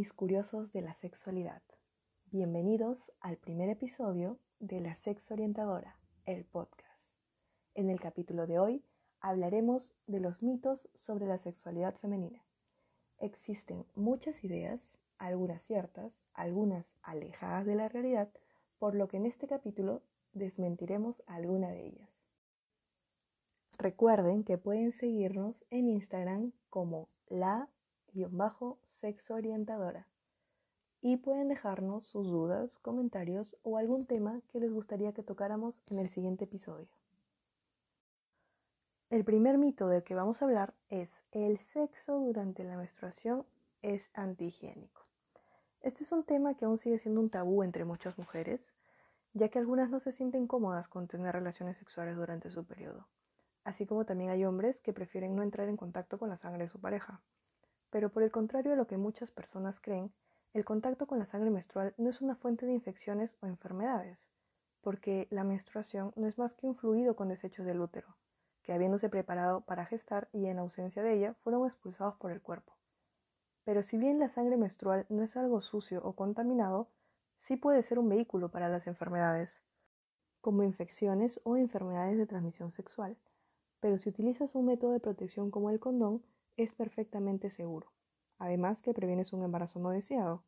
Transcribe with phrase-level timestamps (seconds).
[0.00, 1.60] mis curiosos de la sexualidad.
[2.30, 7.18] Bienvenidos al primer episodio de La Sexo Orientadora, el podcast.
[7.74, 8.82] En el capítulo de hoy
[9.20, 12.42] hablaremos de los mitos sobre la sexualidad femenina.
[13.18, 18.30] Existen muchas ideas, algunas ciertas, algunas alejadas de la realidad,
[18.78, 20.00] por lo que en este capítulo
[20.32, 22.08] desmentiremos alguna de ellas.
[23.76, 27.79] Recuerden que pueden seguirnos en Instagram como la-sexo
[29.30, 30.06] orientadora
[31.02, 35.98] y pueden dejarnos sus dudas, comentarios o algún tema que les gustaría que tocáramos en
[35.98, 36.88] el siguiente episodio.
[39.08, 43.44] El primer mito del que vamos a hablar es el sexo durante la menstruación
[43.82, 45.02] es antihigiénico.
[45.80, 48.72] Este es un tema que aún sigue siendo un tabú entre muchas mujeres,
[49.32, 53.06] ya que algunas no se sienten cómodas con tener relaciones sexuales durante su periodo
[53.64, 56.70] así como también hay hombres que prefieren no entrar en contacto con la sangre de
[56.70, 57.20] su pareja.
[57.90, 60.12] Pero por el contrario a lo que muchas personas creen,
[60.54, 64.26] el contacto con la sangre menstrual no es una fuente de infecciones o enfermedades,
[64.80, 68.16] porque la menstruación no es más que un fluido con desechos del útero,
[68.62, 72.72] que habiéndose preparado para gestar y en ausencia de ella fueron expulsados por el cuerpo.
[73.64, 76.88] Pero si bien la sangre menstrual no es algo sucio o contaminado,
[77.40, 79.62] sí puede ser un vehículo para las enfermedades,
[80.40, 83.16] como infecciones o enfermedades de transmisión sexual
[83.80, 86.22] pero si utilizas un método de protección como el condón,
[86.62, 87.92] es perfectamente seguro.
[88.38, 90.44] Además que previenes un embarazo no deseado,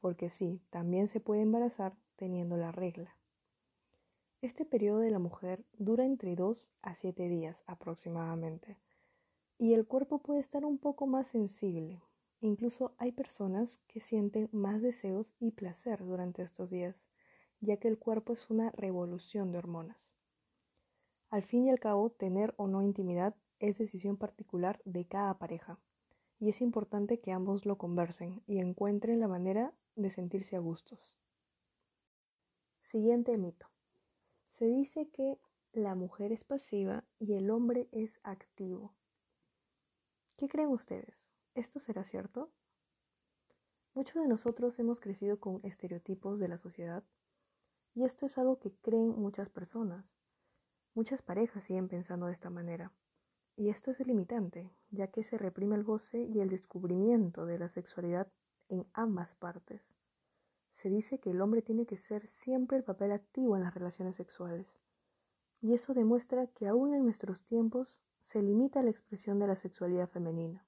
[0.00, 3.16] porque sí, también se puede embarazar teniendo la regla.
[4.40, 8.76] Este periodo de la mujer dura entre 2 a 7 días aproximadamente,
[9.58, 12.02] y el cuerpo puede estar un poco más sensible.
[12.40, 17.06] Incluso hay personas que sienten más deseos y placer durante estos días,
[17.60, 20.12] ya que el cuerpo es una revolución de hormonas.
[21.30, 25.78] Al fin y al cabo, tener o no intimidad es decisión particular de cada pareja,
[26.38, 31.18] y es importante que ambos lo conversen y encuentren la manera de sentirse a gustos.
[32.80, 33.66] Siguiente mito.
[34.48, 35.38] Se dice que
[35.72, 38.94] la mujer es pasiva y el hombre es activo.
[40.36, 41.16] ¿Qué creen ustedes?
[41.54, 42.52] ¿Esto será cierto?
[43.94, 47.04] Muchos de nosotros hemos crecido con estereotipos de la sociedad
[47.94, 50.16] y esto es algo que creen muchas personas,
[50.96, 52.92] Muchas parejas siguen pensando de esta manera,
[53.56, 57.68] y esto es limitante, ya que se reprime el goce y el descubrimiento de la
[57.68, 58.28] sexualidad
[58.68, 59.94] en ambas partes.
[60.70, 64.16] Se dice que el hombre tiene que ser siempre el papel activo en las relaciones
[64.16, 64.80] sexuales,
[65.60, 70.08] y eso demuestra que aún en nuestros tiempos se limita la expresión de la sexualidad
[70.08, 70.66] femenina,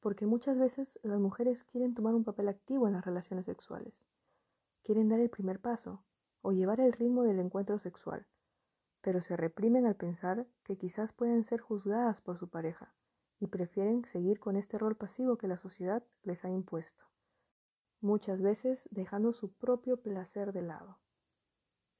[0.00, 4.04] porque muchas veces las mujeres quieren tomar un papel activo en las relaciones sexuales,
[4.82, 6.04] quieren dar el primer paso
[6.42, 8.26] o llevar el ritmo del encuentro sexual
[9.04, 12.94] pero se reprimen al pensar que quizás pueden ser juzgadas por su pareja
[13.38, 17.04] y prefieren seguir con este rol pasivo que la sociedad les ha impuesto,
[18.00, 21.00] muchas veces dejando su propio placer de lado.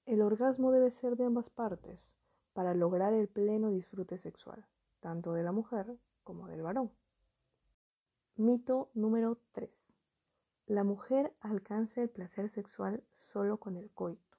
[0.06, 2.16] El orgasmo debe ser de ambas partes
[2.54, 4.66] para lograr el pleno disfrute sexual,
[5.00, 6.90] tanto de la mujer como del varón.
[8.36, 9.92] Mito número 3.
[10.68, 14.38] La mujer alcanza el placer sexual solo con el coito.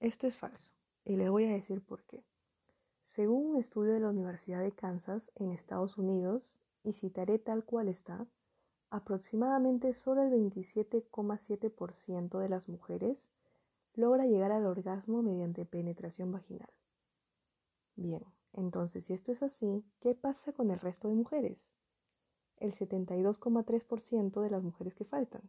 [0.00, 0.75] Esto es falso
[1.06, 2.22] y les voy a decir por qué.
[3.00, 7.88] Según un estudio de la Universidad de Kansas en Estados Unidos, y citaré tal cual
[7.88, 8.26] está,
[8.90, 13.28] aproximadamente solo el 27,7% de las mujeres
[13.94, 16.70] logra llegar al orgasmo mediante penetración vaginal.
[17.96, 21.68] Bien, entonces si esto es así, ¿qué pasa con el resto de mujeres?
[22.58, 25.42] El 72,3% de las mujeres que faltan.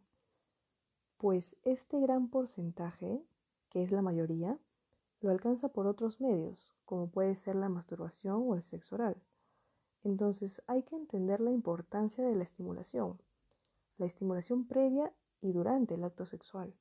[1.18, 3.22] Pues este gran porcentaje,
[3.70, 4.58] que es la mayoría,
[5.20, 9.16] lo alcanza por otros medios, como puede ser la masturbación o el sexo oral.
[10.04, 13.20] Entonces hay que entender la importancia de la estimulación,
[13.96, 16.74] la estimulación previa y durante el acto sexual.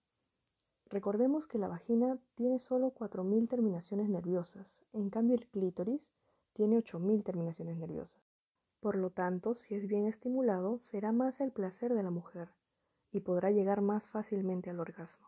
[0.85, 6.13] Recordemos que la vagina tiene solo 4.000 terminaciones nerviosas, en cambio el clítoris
[6.53, 8.21] tiene 8.000 terminaciones nerviosas.
[8.79, 12.49] Por lo tanto, si es bien estimulado, será más el placer de la mujer
[13.11, 15.27] y podrá llegar más fácilmente al orgasmo.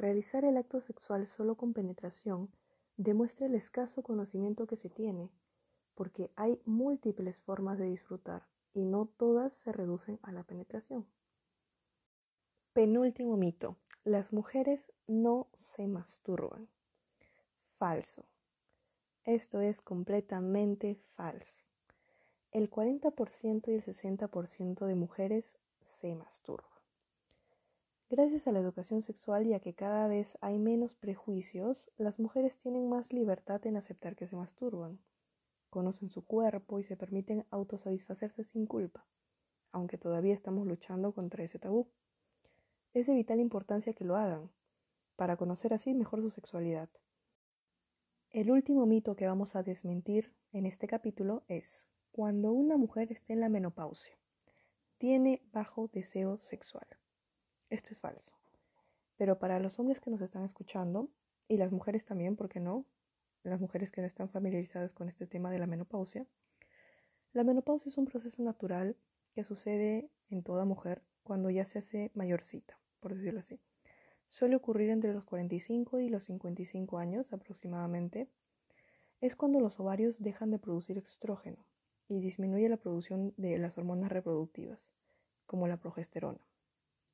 [0.00, 2.48] Realizar el acto sexual solo con penetración
[2.96, 5.28] demuestra el escaso conocimiento que se tiene,
[5.94, 11.06] porque hay múltiples formas de disfrutar y no todas se reducen a la penetración.
[12.72, 13.76] Penúltimo mito.
[14.02, 16.66] Las mujeres no se masturban.
[17.76, 18.24] Falso.
[19.24, 21.62] Esto es completamente falso.
[22.52, 26.79] El 40% y el 60% de mujeres se masturban.
[28.12, 32.58] Gracias a la educación sexual y a que cada vez hay menos prejuicios, las mujeres
[32.58, 34.98] tienen más libertad en aceptar que se masturban,
[35.70, 39.06] conocen su cuerpo y se permiten autosatisfacerse sin culpa.
[39.70, 41.86] aunque todavía estamos luchando contra ese tabú.
[42.92, 44.50] Es de vital importancia que lo hagan,
[45.14, 46.88] para conocer así mejor su sexualidad.
[48.30, 53.34] El último mito que vamos a desmentir en este capítulo es, cuando una mujer esté
[53.34, 54.18] en la menopausia,
[54.98, 56.88] tiene bajo deseo sexual.
[57.70, 58.32] Esto es falso.
[59.16, 61.08] Pero para los hombres que nos están escuchando,
[61.48, 62.84] y las mujeres también, ¿por qué no?
[63.42, 66.26] Las mujeres que no están familiarizadas con este tema de la menopausia.
[67.32, 68.96] La menopausia es un proceso natural
[69.34, 73.60] que sucede en toda mujer cuando ya se hace mayorcita, por decirlo así.
[74.30, 78.28] Suele ocurrir entre los 45 y los 55 años aproximadamente.
[79.20, 81.64] Es cuando los ovarios dejan de producir estrógeno
[82.08, 84.90] y disminuye la producción de las hormonas reproductivas,
[85.46, 86.40] como la progesterona.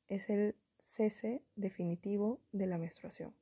[0.09, 3.35] Es el cese definitivo de la menstruación.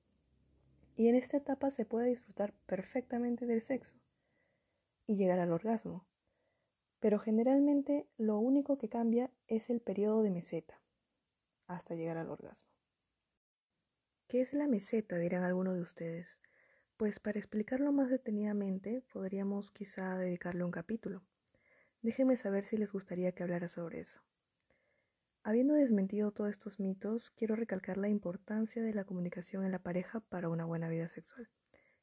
[0.97, 3.97] Y en esta etapa se puede disfrutar perfectamente del sexo
[5.07, 6.07] y llegar al orgasmo.
[7.01, 10.81] Pero generalmente lo único que cambia es el periodo de meseta
[11.67, 12.71] hasta llegar al orgasmo.
[14.29, 15.19] ¿Qué es la meseta?
[15.19, 16.41] dirán algunos de ustedes.
[16.97, 21.23] Pues para explicarlo más detenidamente podríamos quizá dedicarle un capítulo.
[22.03, 24.21] Déjenme saber si les gustaría que hablara sobre eso.
[25.47, 30.21] Habiendo desmentido todos estos mitos, quiero recalcar la importancia de la comunicación en la pareja
[30.21, 31.51] para una buena vida sexual.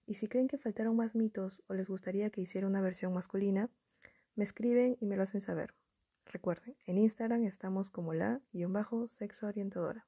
[0.05, 3.71] Y si creen que faltaron más mitos o les gustaría que hiciera una versión masculina,
[4.35, 5.73] me escriben y me lo hacen saber.
[6.27, 10.05] Recuerden, en Instagram estamos como la-sexo orientadora.